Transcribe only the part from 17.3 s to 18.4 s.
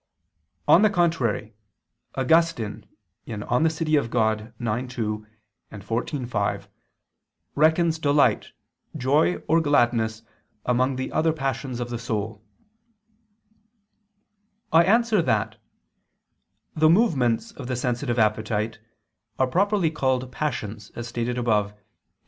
of the sensitive